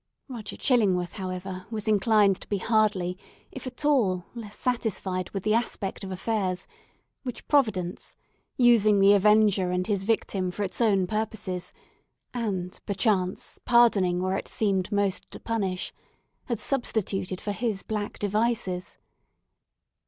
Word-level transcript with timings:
Roger 0.27 0.57
Chillingworth, 0.57 1.17
however, 1.17 1.67
was 1.69 1.87
inclined 1.87 2.41
to 2.41 2.49
be 2.49 2.57
hardly, 2.57 3.19
if 3.51 3.67
at 3.67 3.85
all, 3.85 4.25
less 4.33 4.55
satisfied 4.57 5.29
with 5.29 5.43
the 5.43 5.53
aspect 5.53 6.03
of 6.03 6.11
affairs, 6.11 6.65
which 7.21 7.47
Providence—using 7.47 8.97
the 8.99 9.13
avenger 9.13 9.69
and 9.69 9.85
his 9.85 10.01
victim 10.03 10.49
for 10.49 10.63
its 10.63 10.81
own 10.81 11.05
purposes, 11.05 11.71
and, 12.33 12.79
perchance, 12.87 13.59
pardoning, 13.63 14.23
where 14.23 14.37
it 14.37 14.47
seemed 14.47 14.91
most 14.91 15.29
to 15.29 15.39
punish—had 15.39 16.59
substituted 16.59 17.39
for 17.39 17.51
his 17.51 17.83
black 17.83 18.17
devices. 18.17 18.97